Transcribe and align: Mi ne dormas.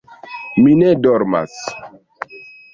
Mi 0.63 0.71
ne 0.79 0.95
dormas. 1.03 1.61